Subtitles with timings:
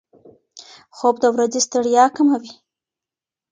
[0.97, 2.51] خوب د ورځې ستړیا کموي.